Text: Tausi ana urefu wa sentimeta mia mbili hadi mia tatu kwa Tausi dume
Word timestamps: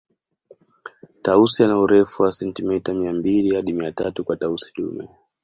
Tausi 1.21 1.63
ana 1.63 1.79
urefu 1.79 2.23
wa 2.23 2.31
sentimeta 2.31 2.93
mia 2.93 3.13
mbili 3.13 3.55
hadi 3.55 3.73
mia 3.73 3.91
tatu 3.91 4.23
kwa 4.23 4.37
Tausi 4.37 4.73
dume 4.77 5.09